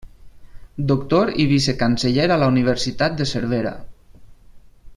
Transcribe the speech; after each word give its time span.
Doctor 0.91 1.31
i 1.43 1.45
Vicecanceller 1.51 2.25
a 2.37 2.39
la 2.45 2.47
Universitat 2.55 3.21
de 3.21 3.29
Cervera. 3.33 3.75